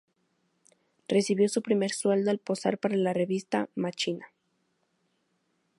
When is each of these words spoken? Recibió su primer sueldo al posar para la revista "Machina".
Recibió 1.07 1.47
su 1.47 1.61
primer 1.61 1.91
sueldo 1.91 2.31
al 2.31 2.39
posar 2.39 2.79
para 2.79 2.95
la 2.97 3.13
revista 3.13 3.69
"Machina". 3.75 4.31